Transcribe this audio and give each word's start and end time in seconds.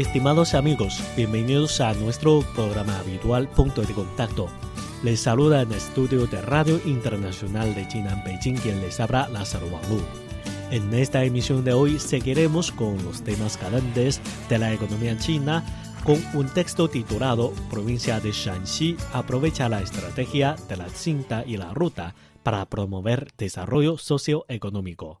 Estimados 0.00 0.54
amigos, 0.54 0.98
bienvenidos 1.14 1.78
a 1.82 1.92
nuestro 1.92 2.40
programa 2.54 2.98
habitual 3.00 3.50
Punto 3.50 3.82
de 3.82 3.92
Contacto. 3.92 4.48
Les 5.02 5.20
saluda 5.20 5.60
en 5.60 5.72
el 5.72 5.76
estudio 5.76 6.26
de 6.26 6.40
Radio 6.40 6.80
Internacional 6.86 7.74
de 7.74 7.86
China 7.86 8.14
en 8.14 8.24
Beijing 8.24 8.54
quien 8.54 8.80
les 8.80 8.98
habla 8.98 9.28
Lázaro 9.28 9.66
Wanglu. 9.66 10.00
En 10.70 10.94
esta 10.94 11.22
emisión 11.22 11.64
de 11.64 11.74
hoy 11.74 11.98
seguiremos 11.98 12.72
con 12.72 12.96
los 13.04 13.22
temas 13.22 13.58
calientes 13.58 14.22
de 14.48 14.58
la 14.58 14.72
economía 14.72 15.18
china 15.18 15.62
con 16.02 16.18
un 16.32 16.48
texto 16.48 16.88
titulado 16.88 17.52
Provincia 17.68 18.20
de 18.20 18.32
Shanxi 18.32 18.96
aprovecha 19.12 19.68
la 19.68 19.82
estrategia 19.82 20.56
de 20.66 20.78
la 20.78 20.88
cinta 20.88 21.44
y 21.46 21.58
la 21.58 21.74
ruta 21.74 22.14
para 22.42 22.64
promover 22.64 23.28
desarrollo 23.36 23.98
socioeconómico. 23.98 25.20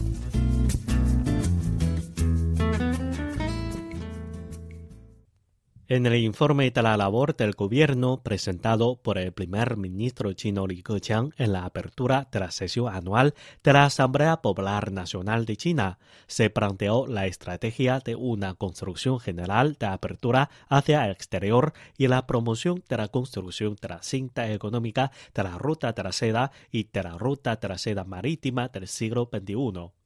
En 5.93 6.05
el 6.05 6.15
informe 6.15 6.71
de 6.71 6.81
la 6.81 6.95
labor 6.95 7.35
del 7.35 7.51
gobierno 7.51 8.23
presentado 8.23 8.95
por 8.95 9.17
el 9.17 9.33
primer 9.33 9.75
ministro 9.75 10.31
chino 10.31 10.65
Li 10.65 10.83
Keqiang 10.83 11.33
en 11.35 11.51
la 11.51 11.65
apertura 11.65 12.29
de 12.31 12.39
la 12.39 12.49
sesión 12.49 12.87
anual 12.87 13.33
de 13.61 13.73
la 13.73 13.83
Asamblea 13.83 14.41
Popular 14.41 14.93
Nacional 14.93 15.45
de 15.45 15.57
China, 15.57 15.99
se 16.27 16.49
planteó 16.49 17.07
la 17.07 17.25
estrategia 17.25 17.99
de 17.99 18.15
una 18.15 18.53
construcción 18.53 19.19
general 19.19 19.75
de 19.81 19.87
apertura 19.87 20.49
hacia 20.69 21.03
el 21.03 21.11
exterior 21.11 21.73
y 21.97 22.07
la 22.07 22.25
promoción 22.25 22.85
de 22.87 22.95
la 22.95 23.09
construcción 23.09 23.75
de 23.81 23.89
la 23.89 24.01
cinta 24.01 24.49
económica 24.49 25.11
de 25.35 25.43
la 25.43 25.57
ruta 25.57 25.93
seda 26.13 26.53
y 26.71 26.85
de 26.85 27.03
la 27.03 27.17
ruta 27.17 27.59
seda 27.77 28.05
marítima 28.05 28.69
del 28.69 28.87
siglo 28.87 29.29
XXI. 29.29 30.00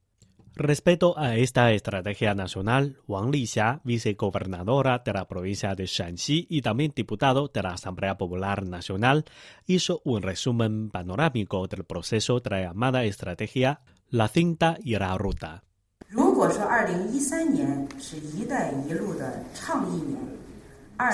Respecto 0.58 1.18
a 1.18 1.36
esta 1.36 1.70
estrategia 1.72 2.34
nacional, 2.34 2.96
Wang 3.06 3.30
Lixia, 3.30 3.82
vicegobernadora 3.84 5.02
de 5.04 5.12
la 5.12 5.28
provincia 5.28 5.74
de 5.74 5.84
Shanxi 5.84 6.46
y 6.48 6.62
también 6.62 6.94
diputado 6.96 7.48
de 7.52 7.62
la 7.62 7.74
Asamblea 7.74 8.16
Popular 8.16 8.64
Nacional, 8.64 9.26
hizo 9.66 10.00
un 10.04 10.22
resumen 10.22 10.88
panorámico 10.88 11.68
del 11.68 11.84
proceso 11.84 12.40
de 12.40 12.48
la 12.48 12.62
llamada 12.62 13.04
estrategia 13.04 13.80
La 14.08 14.28
cinta 14.28 14.78
y 14.82 14.96
la 14.96 15.18
ruta. 15.18 15.62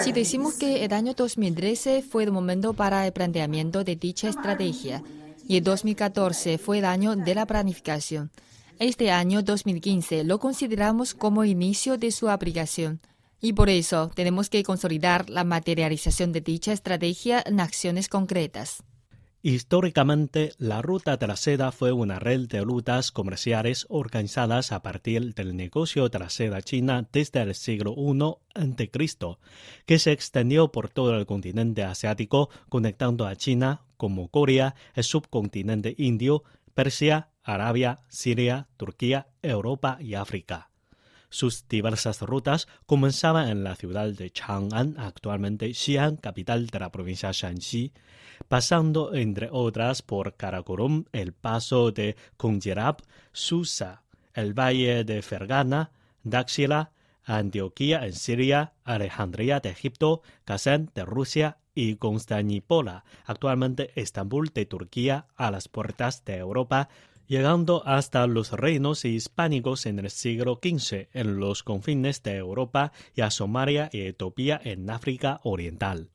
Si 0.05 0.12
decimos 0.12 0.55
que 0.55 0.84
el 0.84 0.93
año 0.93 1.15
2013 1.15 2.03
fue 2.03 2.22
el 2.22 2.31
momento 2.31 2.75
para 2.75 3.05
el 3.09 3.12
planteamiento 3.12 3.83
de 3.83 3.97
dicha 3.97 4.28
estrategia 4.28 5.03
y 5.49 5.56
el 5.56 5.65
2014 5.65 6.59
fue 6.59 6.78
el 6.78 6.84
año 6.84 7.16
de 7.16 7.34
la 7.34 7.45
planificación, 7.45 8.31
este 8.82 9.10
año 9.10 9.43
2015 9.43 10.25
lo 10.25 10.38
consideramos 10.38 11.15
como 11.15 11.44
inicio 11.44 11.98
de 11.98 12.10
su 12.10 12.28
aplicación 12.28 13.00
y 13.41 13.53
por 13.53 13.69
eso 13.69 14.10
tenemos 14.15 14.48
que 14.48 14.62
consolidar 14.62 15.28
la 15.28 15.44
materialización 15.44 16.32
de 16.32 16.41
dicha 16.41 16.72
estrategia 16.72 17.42
en 17.44 17.60
acciones 17.60 18.09
concretas. 18.09 18.82
Históricamente, 19.44 20.53
la 20.59 20.82
Ruta 20.82 21.16
de 21.16 21.26
la 21.26 21.34
Seda 21.34 21.72
fue 21.72 21.91
una 21.91 22.21
red 22.21 22.47
de 22.47 22.60
rutas 22.60 23.10
comerciales 23.10 23.87
organizadas 23.88 24.71
a 24.71 24.82
partir 24.82 25.34
del 25.34 25.56
negocio 25.56 26.09
de 26.09 26.21
la 26.21 26.31
seda 26.31 26.62
china 26.62 27.09
desde 27.12 27.42
el 27.42 27.56
siglo 27.56 27.97
I 27.98 28.21
a.C., 28.54 28.91
que 29.84 29.98
se 29.98 30.12
extendió 30.12 30.71
por 30.71 30.91
todo 30.91 31.16
el 31.16 31.26
continente 31.26 31.82
asiático, 31.82 32.50
conectando 32.69 33.26
a 33.26 33.34
China 33.34 33.82
como 33.97 34.28
Corea, 34.28 34.76
el 34.94 35.03
subcontinente 35.03 35.97
indio, 35.98 36.44
Persia, 36.75 37.28
Arabia, 37.43 38.00
Siria, 38.09 38.69
Turquía, 38.77 39.28
Europa 39.43 39.99
y 40.00 40.15
África. 40.15 40.71
Sus 41.28 41.66
diversas 41.66 42.21
rutas 42.21 42.69
comenzaban 42.84 43.49
en 43.49 43.65
la 43.65 43.75
ciudad 43.75 44.09
de 44.10 44.31
Chang'an, 44.31 44.97
actualmente 44.99 45.72
Xi'an, 45.72 46.16
capital 46.16 46.66
de 46.66 46.78
la 46.78 46.93
provincia 46.93 47.31
Shanxi, 47.33 47.93
pasando 48.49 49.15
entre 49.15 49.49
otras 49.50 50.03
por 50.03 50.37
Karakorum, 50.37 51.05
el 51.12 51.33
paso 51.33 51.91
de 51.91 52.16
Kunjerab, 52.37 52.99
Susa, 53.33 54.03
el 54.34 54.53
valle 54.53 55.04
de 55.04 55.22
Fergana, 55.22 55.91
Daxila, 56.22 56.93
Antioquía 57.25 58.04
en 58.04 58.12
Siria, 58.12 58.75
Alejandría 58.84 59.60
de 59.60 59.71
Egipto, 59.71 60.22
Kazán 60.44 60.91
de 60.94 61.04
Rusia 61.04 61.56
y 61.75 61.97
Constantínola, 61.97 63.05
actualmente 63.25 63.91
Estambul 63.94 64.49
de 64.49 64.66
Turquía, 64.66 65.27
a 65.37 65.50
las 65.50 65.69
puertas 65.69 66.25
de 66.25 66.37
Europa, 66.37 66.88
llegando 67.27 67.83
hasta 67.87 68.27
los 68.27 68.53
reinos 68.53 69.05
hispánicos 69.05 69.87
en 69.87 69.99
el 69.99 70.10
siglo 70.10 70.60
XV 70.62 71.09
en 71.12 71.38
los 71.38 71.62
confines 71.62 72.22
de 72.22 72.37
Europa 72.37 72.93
y 73.15 73.22
a 73.22 73.31
Somalia 73.31 73.88
y 73.93 74.03
Etiopía 74.03 74.60
en 74.62 74.91
África 74.91 75.41
Oriental. 75.43 76.10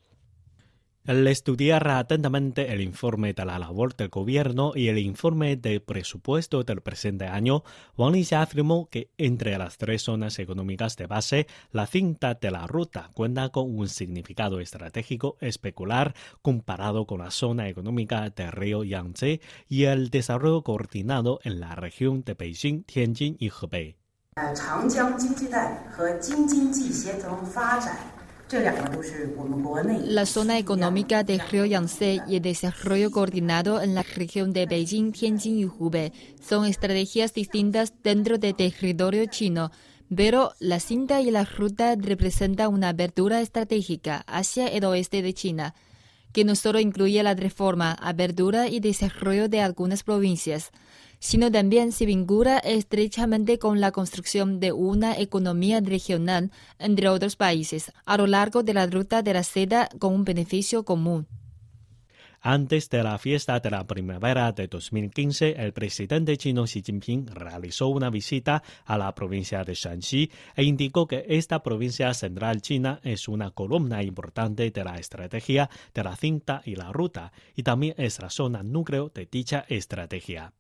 Al 1.07 1.25
estudiar 1.25 1.88
atentamente 1.88 2.73
el 2.73 2.81
informe 2.81 3.31
de 3.34 3.45
la 3.45 3.57
labor 3.57 3.95
del 3.95 4.09
gobierno 4.09 4.73
y 4.75 4.90
el 4.90 4.97
informe 4.97 5.56
de 5.56 5.79
presupuesto 5.79 6.66
del 6.66 6.81
presente 6.81 7.28
año, 7.28 7.63
Wang 7.95 8.13
Lixia 8.13 8.41
afirmó 8.41 8.90
que 8.90 9.09
entre 9.18 9.57
las 9.57 9.78
tres 9.78 10.01
zonas 10.01 10.38
económicas 10.38 10.97
de 10.97 11.07
base, 11.07 11.47
la 11.72 11.88
cinta 11.88 12.34
de 12.34 12.51
la 12.51 12.68
ruta 12.68 13.09
cuenta 13.13 13.47
con 13.47 13.73
un 13.73 13.88
significado 13.88 14.59
estratégico 14.59 15.38
especular 15.40 16.13
comparado 16.41 17.07
con 17.07 17.19
la 17.19 17.31
zona 17.31 17.69
económica 17.69 18.29
del 18.29 18.51
río 18.51 18.84
Yangtze 18.84 19.39
y 19.69 19.84
el 19.84 20.09
desarrollo 20.09 20.62
coordinado 20.63 21.39
en 21.45 21.62
la 21.62 21.74
región 21.75 22.25
de 22.25 22.34
Beijing, 22.34 22.84
Tianjin 22.84 23.38
y 23.39 23.50
Hebei. 23.50 23.95
La 30.06 30.25
zona 30.25 30.58
económica 30.58 31.24
de 31.24 31.41
Yangtze 31.52 32.22
y 32.30 32.38
el 32.38 32.41
desarrollo 32.41 33.12
coordinado 33.12 33.81
en 33.81 33.94
la 33.94 34.03
región 34.03 34.53
de 34.53 34.66
Beijing, 34.66 35.12
Tianjin 35.12 35.59
y 35.59 35.66
Hubei 35.66 36.13
son 36.41 36.66
estrategias 36.66 37.34
distintas 37.34 37.94
dentro 38.03 38.38
del 38.38 38.56
territorio 38.56 39.25
chino, 39.25 39.72
pero 40.16 40.53
la 40.60 40.80
cinta 40.80 41.19
y 41.19 41.30
la 41.30 41.44
ruta 41.44 41.95
representan 41.98 42.74
una 42.74 42.89
abertura 42.89 43.42
estratégica 43.42 44.24
hacia 44.27 44.68
el 44.68 44.86
oeste 44.86 45.21
de 45.21 45.33
China, 45.33 45.75
que 46.31 46.45
no 46.45 46.56
solo 46.56 46.80
incluye 46.80 47.21
la 47.24 47.33
reforma, 47.33 47.92
abertura 47.94 48.69
y 48.69 48.80
desarrollo 48.80 49.50
de 49.50 49.60
algunas 49.60 50.04
provincias, 50.04 50.71
sino 51.19 51.52
también 51.52 51.92
se 51.92 52.06
vincula 52.06 52.58
estrechamente 52.60 53.60
con 53.60 53.81
la 53.81 53.92
construcción 53.92 54.60
de 54.60 54.72
una 54.72 55.18
economía 55.18 55.80
regional 55.81 56.52
entre 56.80 57.10
otros 57.10 57.36
países 57.36 57.92
a 58.06 58.18
lo 58.18 58.28
largo 58.28 58.64
de 58.64 58.74
la 58.74 58.88
ruta 58.88 59.22
de 59.22 59.34
la 59.34 59.44
seda 59.44 59.90
con 60.00 60.14
un 60.14 60.24
beneficio 60.24 60.84
común. 60.84 61.28
Antes 62.42 62.90
de 62.90 63.04
la 63.04 63.18
fiesta 63.18 63.60
de 63.60 63.72
la 63.72 63.86
primavera 63.86 64.52
de 64.52 64.68
2015, 64.68 65.56
el 65.58 65.74
presidente 65.74 66.38
chino 66.38 66.66
Xi 66.66 66.84
Jinping 66.84 67.28
realizó 67.34 67.88
una 67.88 68.10
visita 68.10 68.62
a 68.86 68.98
la 68.98 69.14
provincia 69.16 69.64
de 69.64 69.74
Shanxi 69.74 70.31
e 70.56 70.64
indicó 70.64 71.08
que 71.08 71.25
esta 71.28 71.64
provincia 71.64 72.14
central 72.14 72.62
china 72.62 73.00
es 73.04 73.28
una 73.28 73.52
columna 73.52 74.04
importante 74.04 74.69
de 74.69 74.84
la 74.84 74.96
estrategia 74.96 75.69
de 75.94 76.04
la 76.04 76.16
cinta 76.16 76.62
y 76.64 76.75
la 76.75 76.92
ruta 76.92 77.31
y 77.56 77.64
también 77.64 77.96
es 77.98 78.22
la 78.22 78.30
zona 78.30 78.62
núcleo 78.64 79.12
de 79.14 79.28
dicha 79.30 79.66
estrategia. 79.68 80.54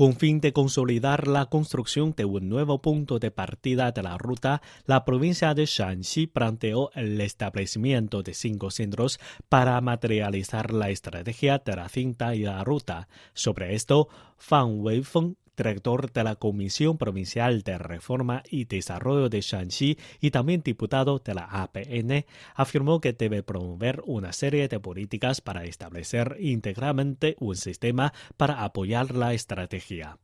Con 0.00 0.16
fin 0.16 0.40
de 0.40 0.54
consolidar 0.54 1.28
la 1.28 1.44
construcción 1.44 2.14
de 2.16 2.24
un 2.24 2.48
nuevo 2.48 2.80
punto 2.80 3.18
de 3.18 3.30
partida 3.30 3.92
de 3.92 4.02
la 4.02 4.16
ruta, 4.16 4.62
la 4.86 5.04
provincia 5.04 5.52
de 5.52 5.66
Shanxi 5.66 6.26
planteó 6.26 6.90
el 6.94 7.20
establecimiento 7.20 8.22
de 8.22 8.32
cinco 8.32 8.70
centros 8.70 9.20
para 9.50 9.78
materializar 9.82 10.72
la 10.72 10.88
estrategia 10.88 11.58
de 11.58 11.76
la 11.76 11.90
cinta 11.90 12.34
y 12.34 12.44
la 12.44 12.64
ruta. 12.64 13.08
Sobre 13.34 13.74
esto, 13.74 14.08
Fan 14.38 14.80
Weifeng 14.80 15.36
director 15.60 16.10
de 16.10 16.24
la 16.24 16.36
Comisión 16.36 16.96
Provincial 16.96 17.60
de 17.62 17.76
Reforma 17.76 18.42
y 18.48 18.64
Desarrollo 18.64 19.28
de 19.28 19.42
Shanxi 19.42 19.98
y 20.18 20.30
también 20.30 20.62
diputado 20.62 21.18
de 21.18 21.34
la 21.34 21.44
APN, 21.44 22.24
afirmó 22.54 23.00
que 23.00 23.12
debe 23.12 23.42
promover 23.42 24.02
una 24.06 24.32
serie 24.32 24.68
de 24.68 24.80
políticas 24.80 25.42
para 25.42 25.64
establecer 25.64 26.36
íntegramente 26.40 27.36
un 27.40 27.56
sistema 27.56 28.14
para 28.38 28.64
apoyar 28.64 29.14
la 29.14 29.34
estrategia. 29.34 30.16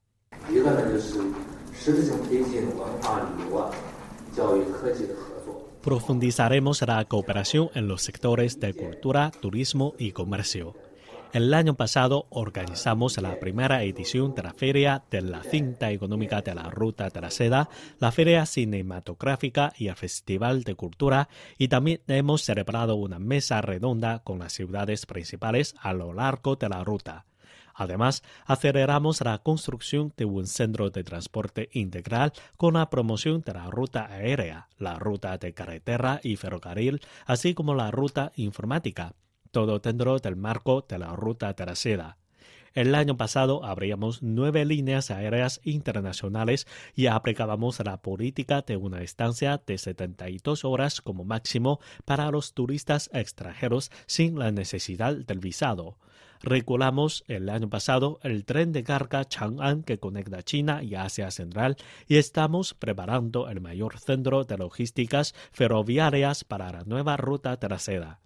Profundizaremos 5.83 6.83
la 6.83 7.05
cooperación 7.05 7.69
en 7.75 7.89
los 7.89 8.03
sectores 8.03 8.59
de 8.59 8.73
cultura, 8.73 9.31
turismo 9.31 9.95
y 9.99 10.13
comercio. 10.13 10.75
El 11.33 11.53
año 11.53 11.75
pasado 11.75 12.27
organizamos 12.31 13.19
la 13.19 13.39
primera 13.39 13.83
edición 13.83 14.35
de 14.35 14.43
la 14.43 14.55
Feria 14.55 15.03
de 15.11 15.21
la 15.21 15.43
Cinta 15.43 15.91
Económica 15.91 16.41
de 16.41 16.55
la 16.55 16.71
Ruta 16.71 17.11
de 17.11 17.21
la 17.21 17.31
Seda, 17.31 17.69
la 17.99 18.13
Feria 18.13 18.47
Cinematográfica 18.47 19.73
y 19.77 19.89
el 19.89 19.97
Festival 19.97 20.63
de 20.63 20.77
Cultura 20.77 21.29
y 21.59 21.69
también 21.69 22.01
hemos 22.07 22.43
celebrado 22.43 22.95
una 22.95 23.19
mesa 23.19 23.61
redonda 23.61 24.21
con 24.21 24.39
las 24.39 24.53
ciudades 24.55 25.05
principales 25.05 25.75
a 25.81 25.93
lo 25.93 26.15
largo 26.15 26.57
de 26.57 26.69
la 26.69 26.83
ruta. 26.85 27.27
Además, 27.75 28.23
aceleramos 28.47 29.21
la 29.21 29.37
construcción 29.39 30.15
de 30.17 30.25
un 30.25 30.47
centro 30.47 30.89
de 30.89 31.05
transporte 31.05 31.69
integral 31.73 32.33
con 32.57 32.75
la 32.75 32.89
promoción 32.89 33.43
de 33.45 33.53
la 33.53 33.67
ruta 33.67 34.07
aérea, 34.07 34.69
la 34.79 34.99
ruta 34.99 35.37
de 35.37 35.53
carretera 35.53 36.21
y 36.23 36.37
ferrocarril, 36.37 37.03
así 37.27 37.53
como 37.53 37.75
la 37.75 37.91
ruta 37.91 38.33
informática 38.37 39.13
todo 39.57 39.79
dentro 39.79 40.19
del 40.19 40.37
marco 40.37 40.85
de 40.87 40.99
la 40.99 41.17
ruta 41.17 41.55
seda. 41.75 42.19
El 42.75 42.95
año 42.95 43.17
pasado 43.17 43.65
abríamos 43.65 44.23
nueve 44.23 44.67
líneas 44.67 45.11
aéreas 45.11 45.63
internacionales 45.65 46.67
y 46.95 47.07
aplicábamos 47.07 47.81
la 47.81 48.03
política 48.03 48.61
de 48.61 48.77
una 48.77 49.01
estancia 49.01 49.63
de 49.67 49.79
72 49.79 50.67
horas 50.67 51.01
como 51.01 51.25
máximo 51.25 51.81
para 52.05 52.31
los 52.31 52.53
turistas 52.53 53.09
extranjeros 53.15 53.91
sin 54.05 54.39
la 54.39 54.51
necesidad 54.51 55.17
del 55.17 55.39
visado. 55.39 55.97
Regulamos 56.43 57.25
el 57.27 57.49
año 57.49 57.71
pasado 57.71 58.21
el 58.23 58.45
tren 58.45 58.73
de 58.73 58.85
carga 58.85 59.25
Chang'an 59.25 59.85
que 59.85 59.99
conecta 59.99 60.43
China 60.43 60.83
y 60.83 60.97
Asia 60.97 61.31
Central 61.31 61.79
y 62.07 62.17
estamos 62.19 62.75
preparando 62.75 63.49
el 63.49 63.63
mayor 63.63 63.99
centro 64.01 64.45
de 64.45 64.59
logísticas 64.59 65.35
ferroviarias 65.51 66.45
para 66.45 66.71
la 66.73 66.85
nueva 66.85 67.17
ruta 67.17 67.59
seda. 67.79 68.21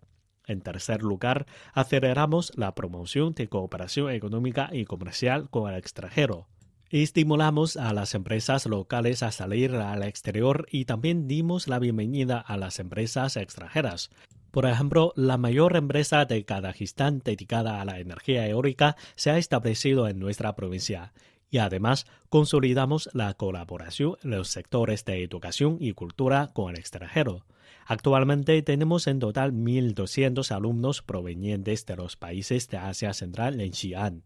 En 0.51 0.63
tercer 0.63 1.05
lugar, 1.05 1.47
aceleramos 1.75 2.51
la 2.57 2.75
promoción 2.75 3.35
de 3.35 3.49
cooperación 3.49 4.11
económica 4.11 4.69
y 4.73 4.85
comercial 4.85 5.49
con 5.49 5.71
el 5.71 5.79
extranjero. 5.79 6.49
Estimulamos 6.91 7.77
a 7.77 7.93
las 7.93 8.17
empresas 8.17 8.67
locales 8.67 9.23
a 9.23 9.31
salir 9.31 9.77
al 9.77 10.03
exterior 10.03 10.67
y 10.69 10.87
también 10.87 11.29
dimos 11.29 11.69
la 11.69 11.79
bienvenida 11.79 12.41
a 12.41 12.57
las 12.57 12.81
empresas 12.81 13.37
extranjeras. 13.37 14.11
Por 14.51 14.67
ejemplo, 14.67 15.13
la 15.15 15.37
mayor 15.37 15.77
empresa 15.77 16.25
de 16.25 16.45
Kazajistán 16.45 17.21
dedicada 17.25 17.81
a 17.81 17.85
la 17.85 18.01
energía 18.01 18.45
eólica 18.49 18.97
se 19.15 19.31
ha 19.31 19.39
establecido 19.39 20.09
en 20.09 20.19
nuestra 20.19 20.57
provincia 20.57 21.13
y 21.49 21.59
además 21.59 22.07
consolidamos 22.29 23.09
la 23.13 23.35
colaboración 23.35 24.17
en 24.25 24.31
los 24.31 24.49
sectores 24.49 25.05
de 25.05 25.23
educación 25.23 25.77
y 25.79 25.93
cultura 25.93 26.51
con 26.53 26.71
el 26.71 26.81
extranjero. 26.81 27.45
Actualmente 27.87 28.63
tenemos 28.63 29.07
en 29.07 29.19
total 29.19 29.53
1.200 29.53 30.51
alumnos 30.53 31.03
provenientes 31.03 31.87
de 31.87 31.97
los 31.97 32.17
países 32.17 32.69
de 32.69 32.79
Asia 32.79 33.13
Central 33.13 33.61
en 33.61 33.73
Xi'an. 33.73 34.23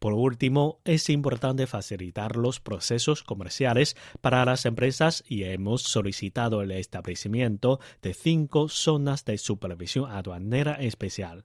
Por 0.00 0.14
último, 0.14 0.80
es 0.84 1.10
importante 1.10 1.66
facilitar 1.66 2.36
los 2.36 2.58
procesos 2.58 3.22
comerciales 3.22 3.96
para 4.22 4.44
las 4.46 4.64
empresas 4.64 5.22
y 5.28 5.44
hemos 5.44 5.82
solicitado 5.82 6.62
el 6.62 6.70
establecimiento 6.70 7.80
de 8.00 8.14
cinco 8.14 8.70
zonas 8.70 9.26
de 9.26 9.36
supervisión 9.36 10.10
aduanera 10.10 10.74
especial. 10.74 11.44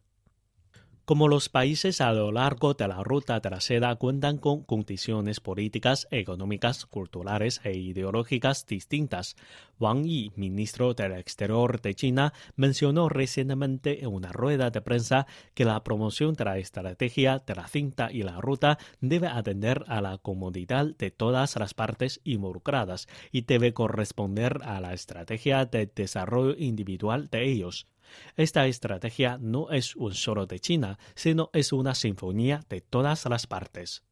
Como 1.06 1.28
los 1.28 1.50
países 1.50 2.02
a 2.02 2.12
lo 2.13 2.31
largo 2.31 2.74
de 2.74 2.88
la 2.88 3.04
ruta 3.04 3.40
de 3.40 3.52
la 3.52 3.62
seda 3.62 3.96
cuentan 3.96 4.40
con 4.40 4.63
condiciones 4.63 5.40
políticas, 5.40 6.07
económicas, 6.10 6.88
culturales 6.88 7.62
e 7.63 7.78
ideológicas 7.78 8.66
distintas, 8.66 9.36
Wang 9.80 10.04
Yi, 10.04 10.31
ministro 10.36 10.96
del 10.96 11.12
Exterior 11.12 11.80
de 11.80 11.94
China, 11.94 12.34
mencionó 12.56 13.07
recientemente 13.07 14.04
en 14.04 14.07
una 14.07 14.31
rueda 14.31 14.72
de 14.72 14.81
prensa 14.81 15.28
que 15.54 15.63
la 15.63 15.84
promoción 15.84 16.34
de 16.34 16.46
la 16.46 16.57
estrategia 16.57 17.38
de 17.46 17.54
la 17.54 17.68
cinta 17.68 18.12
y 18.12 18.24
la 18.24 18.42
ruta 18.42 18.80
debe 19.00 19.28
atender 19.28 19.86
a 19.88 20.01
la 20.01 20.18
comodidad 20.18 20.88
de 20.98 21.12
todas 21.12 21.56
las 21.58 21.75
partes 21.75 22.19
involucradas 22.24 23.08
y 23.31 23.42
debe 23.42 23.75
corresponder 23.75 24.58
a 24.63 24.81
la 24.81 24.96
estrategia 24.96 25.66
de 25.66 25.86
desarrollo 25.86 26.56
individual 26.58 27.28
de 27.30 27.48
ellos. 27.48 27.86
Esta 28.36 28.66
estrategia 28.68 29.38
no 29.40 29.72
es 29.72 29.96
un 29.96 30.13
solo 30.13 30.46
de 30.46 30.60
China, 30.60 30.98
sino 31.16 31.50
es 31.54 31.74
una 31.74 31.96
sinfonía 31.96 32.63
de 32.69 32.81
todas 32.81 33.25
las 33.25 33.48
partes. 33.48 34.04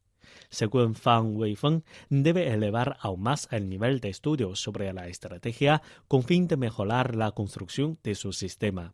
Según 0.50 0.95
Fan 0.95 1.36
Weifeng, 1.36 1.84
debe 2.10 2.51
elevar 2.51 2.98
aún 3.01 3.22
más 3.22 3.48
el 3.51 3.69
nivel 3.69 4.00
de 4.00 4.10
estudio 4.10 4.56
sobre 4.56 4.92
la 4.94 5.07
estrategia 5.07 5.81
con 6.07 6.24
fin 6.24 6.48
de 6.48 6.57
mejorar 6.57 7.16
la 7.16 7.31
construcción 7.31 8.00
de 8.04 8.16
su 8.16 8.34
sistema. 8.34 8.94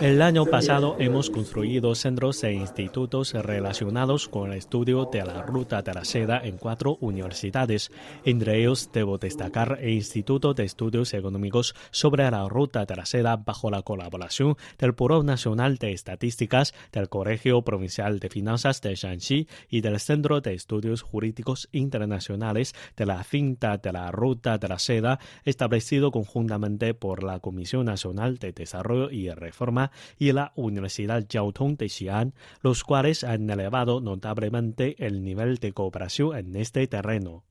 El 0.00 0.22
año 0.22 0.46
pasado 0.46 0.96
hemos 0.98 1.30
construido 1.30 1.94
centros 1.94 2.44
e 2.44 2.52
institutos 2.52 3.32
relacionados 3.32 4.28
con 4.28 4.52
el 4.52 4.58
estudio 4.58 5.08
de 5.10 5.24
la 5.24 5.42
ruta 5.42 5.82
de 5.82 5.94
la 5.94 6.04
seda 6.04 6.40
en 6.44 6.56
cuatro 6.56 6.96
universidades. 7.00 7.90
Entre 8.24 8.60
ellos 8.60 8.90
debo 8.92 9.18
destacar 9.18 9.78
el 9.80 9.90
Instituto 9.90 10.54
de 10.54 10.64
Estudios 10.64 11.14
Económicos 11.14 11.74
sobre 11.90 12.30
la 12.30 12.48
ruta 12.48 12.84
de 12.84 12.96
la 12.96 13.06
seda 13.06 13.36
bajo 13.36 13.70
la 13.70 13.82
colaboración 13.82 14.56
del 14.78 14.92
Buró 14.92 15.22
Nacional 15.22 15.78
de 15.78 15.92
Estadísticas, 15.92 16.72
del 16.92 17.08
Colegio 17.08 17.62
Provincial 17.62 18.18
de 18.18 18.28
Finanzas 18.28 18.80
de 18.82 18.94
Shanxi 18.94 19.48
y 19.68 19.80
del 19.80 19.98
Centro 20.00 20.40
de 20.40 20.54
Estudios 20.54 21.02
Jurídicos 21.02 21.68
Internacionales 21.72 22.74
de 22.96 23.06
la 23.06 23.24
cinta 23.24 23.78
de 23.78 23.92
la 23.92 24.10
ruta 24.10 24.58
de 24.58 24.68
la 24.68 24.78
seda, 24.78 25.18
establecido 25.44 26.10
conjuntamente 26.10 26.94
por 26.94 27.24
la 27.24 27.40
Comisión 27.40 27.86
Nacional 27.86 28.38
de 28.38 28.52
Desarrollo 28.52 28.75
y 29.10 29.30
Reforma 29.30 29.90
y 30.18 30.32
la 30.32 30.52
Universidad 30.54 31.26
Jiao 31.28 31.52
Tong 31.52 31.76
de 31.76 31.88
Xi'an, 31.88 32.34
los 32.60 32.84
cuales 32.84 33.24
han 33.24 33.48
elevado 33.48 34.00
notablemente 34.00 34.96
el 35.04 35.22
nivel 35.22 35.56
de 35.56 35.72
cooperación 35.72 36.36
en 36.36 36.56
este 36.56 36.86
terreno 36.86 37.44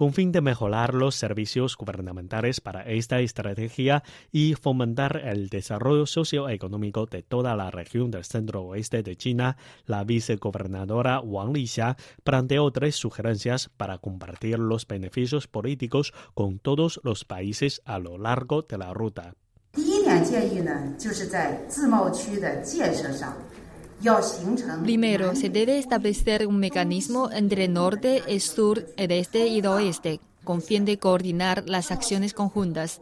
con 0.00 0.14
fin 0.14 0.32
de 0.32 0.40
mejorar 0.40 0.94
los 0.94 1.14
servicios 1.14 1.76
gubernamentales 1.76 2.62
para 2.62 2.84
esta 2.84 3.20
estrategia 3.20 4.02
y 4.32 4.54
fomentar 4.54 5.18
el 5.26 5.50
desarrollo 5.50 6.06
socioeconómico 6.06 7.04
de 7.04 7.22
toda 7.22 7.54
la 7.54 7.70
región 7.70 8.10
del 8.10 8.24
centro 8.24 8.62
oeste 8.62 9.02
de 9.02 9.16
China, 9.16 9.58
la 9.84 10.04
vicegobernadora 10.04 11.20
Wang 11.20 11.54
Lixia 11.54 11.98
planteó 12.24 12.70
tres 12.70 12.96
sugerencias 12.96 13.68
para 13.76 13.98
compartir 13.98 14.58
los 14.58 14.86
beneficios 14.86 15.46
políticos 15.46 16.14
con 16.32 16.60
todos 16.60 16.98
los 17.04 17.26
países 17.26 17.82
a 17.84 17.98
lo 17.98 18.16
largo 18.16 18.62
de 18.62 18.78
la 18.78 18.94
ruta. 18.94 19.34
Primero, 24.82 25.36
se 25.36 25.48
debe 25.48 25.78
establecer 25.78 26.46
un 26.46 26.58
mecanismo 26.58 27.30
entre 27.30 27.68
norte, 27.68 28.22
sur, 28.40 28.86
este 28.96 29.46
y 29.46 29.64
oeste, 29.64 30.20
con 30.42 30.60
fin 30.60 30.84
de 30.84 30.98
coordinar 30.98 31.68
las 31.68 31.92
acciones 31.92 32.34
conjuntas. 32.34 33.00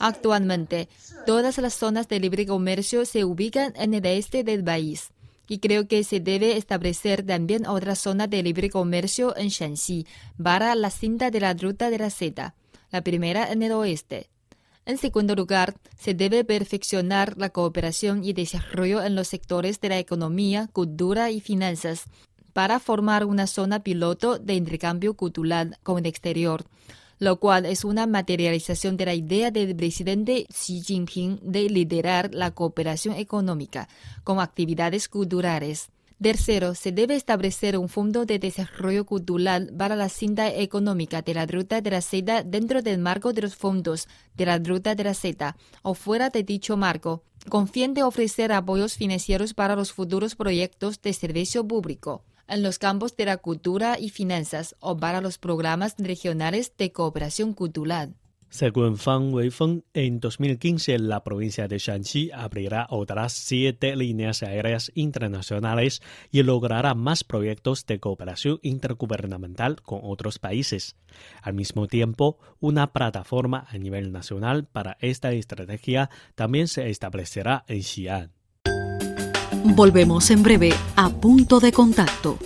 Actualmente, 0.00 0.88
todas 1.26 1.58
las 1.58 1.74
zonas 1.74 2.08
de 2.08 2.18
libre 2.18 2.46
comercio 2.46 3.04
se 3.04 3.24
ubican 3.24 3.72
en 3.76 3.94
el 3.94 4.06
este 4.06 4.42
del 4.42 4.64
país. 4.64 5.10
Y 5.46 5.58
creo 5.58 5.86
que 5.86 6.02
se 6.04 6.20
debe 6.20 6.56
establecer 6.56 7.24
también 7.24 7.66
otra 7.66 7.94
zona 7.94 8.26
de 8.26 8.42
libre 8.42 8.70
comercio 8.70 9.36
en 9.36 9.48
Shanxi 9.48 10.06
para 10.42 10.74
la 10.74 10.90
cinta 10.90 11.30
de 11.30 11.40
la 11.40 11.54
ruta 11.54 11.90
de 11.90 11.98
la 11.98 12.10
seda, 12.10 12.54
la 12.90 13.02
primera 13.02 13.52
en 13.52 13.62
el 13.62 13.72
oeste. 13.72 14.30
En 14.90 14.98
segundo 14.98 15.36
lugar, 15.36 15.76
se 15.96 16.14
debe 16.14 16.42
perfeccionar 16.42 17.38
la 17.38 17.50
cooperación 17.50 18.24
y 18.24 18.32
desarrollo 18.32 19.04
en 19.04 19.14
los 19.14 19.28
sectores 19.28 19.80
de 19.80 19.88
la 19.88 20.00
economía, 20.00 20.68
cultura 20.72 21.30
y 21.30 21.40
finanzas 21.40 22.06
para 22.52 22.80
formar 22.80 23.24
una 23.24 23.46
zona 23.46 23.84
piloto 23.84 24.40
de 24.40 24.54
intercambio 24.54 25.14
cultural 25.14 25.78
con 25.84 26.00
el 26.00 26.06
exterior. 26.06 26.64
lo 27.20 27.38
cual 27.38 27.66
es 27.66 27.84
una 27.84 28.06
materialización 28.06 28.96
de 28.96 29.04
la 29.04 29.14
idea 29.14 29.50
del 29.50 29.76
presidente 29.76 30.46
Xi 30.48 30.80
Jinping 30.80 31.38
de 31.42 31.68
liderar 31.68 32.34
la 32.34 32.50
cooperación 32.50 33.14
económica 33.14 33.88
con 34.24 34.40
actividades 34.40 35.06
culturales. 35.06 35.90
Tercero, 36.22 36.74
se 36.74 36.92
debe 36.92 37.16
establecer 37.16 37.78
un 37.78 37.88
fondo 37.88 38.26
de 38.26 38.38
desarrollo 38.38 39.06
cultural 39.06 39.72
para 39.78 39.96
la 39.96 40.10
cinta 40.10 40.52
económica 40.52 41.22
de 41.22 41.32
la 41.32 41.46
Ruta 41.46 41.80
de 41.80 41.90
la 41.90 42.02
Seda 42.02 42.42
dentro 42.42 42.82
del 42.82 42.98
marco 42.98 43.32
de 43.32 43.40
los 43.40 43.56
fondos 43.56 44.06
de 44.34 44.44
la 44.44 44.58
Ruta 44.58 44.94
de 44.94 45.04
la 45.04 45.14
Seda 45.14 45.56
o 45.80 45.94
fuera 45.94 46.28
de 46.28 46.42
dicho 46.42 46.76
marco, 46.76 47.22
con 47.48 47.68
fin 47.68 47.94
de 47.94 48.02
ofrecer 48.02 48.52
apoyos 48.52 48.96
financieros 48.96 49.54
para 49.54 49.76
los 49.76 49.92
futuros 49.92 50.36
proyectos 50.36 51.00
de 51.00 51.14
servicio 51.14 51.66
público 51.66 52.22
en 52.48 52.62
los 52.62 52.78
campos 52.78 53.16
de 53.16 53.24
la 53.24 53.38
cultura 53.38 53.98
y 53.98 54.10
finanzas 54.10 54.76
o 54.80 54.96
para 54.98 55.22
los 55.22 55.38
programas 55.38 55.94
regionales 55.96 56.72
de 56.76 56.92
cooperación 56.92 57.54
cultural. 57.54 58.14
Según 58.50 58.98
Fan 58.98 59.32
Weifeng, 59.32 59.84
en 59.94 60.18
2015 60.18 60.98
la 60.98 61.22
provincia 61.22 61.68
de 61.68 61.78
Shanxi 61.78 62.32
abrirá 62.34 62.88
otras 62.90 63.32
siete 63.32 63.94
líneas 63.94 64.42
aéreas 64.42 64.90
internacionales 64.96 66.02
y 66.32 66.42
logrará 66.42 66.94
más 66.96 67.22
proyectos 67.22 67.86
de 67.86 68.00
cooperación 68.00 68.58
intergubernamental 68.62 69.80
con 69.82 70.00
otros 70.02 70.40
países. 70.40 70.96
Al 71.42 71.54
mismo 71.54 71.86
tiempo, 71.86 72.38
una 72.58 72.92
plataforma 72.92 73.66
a 73.68 73.78
nivel 73.78 74.10
nacional 74.10 74.66
para 74.66 74.96
esta 75.00 75.30
estrategia 75.30 76.10
también 76.34 76.66
se 76.66 76.90
establecerá 76.90 77.64
en 77.68 77.84
Xi'an. 77.84 78.32
Volvemos 79.76 80.28
en 80.30 80.42
breve 80.42 80.72
a 80.96 81.08
punto 81.08 81.60
de 81.60 81.70
contacto. 81.70 82.36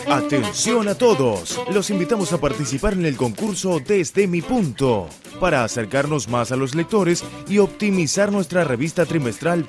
Atención 0.09 0.87
a 0.87 0.95
todos, 0.95 1.59
los 1.71 1.89
invitamos 1.89 2.33
a 2.33 2.39
participar 2.39 2.93
en 2.93 3.05
el 3.05 3.15
concurso 3.15 3.79
Desde 3.79 4.27
mi 4.27 4.41
punto, 4.41 5.07
para 5.39 5.63
acercarnos 5.63 6.27
más 6.27 6.51
a 6.51 6.55
los 6.55 6.75
lectores 6.75 7.23
y 7.47 7.59
optimizar 7.59 8.31
nuestra 8.31 8.63
revista 8.63 9.05
trimestral 9.05 9.67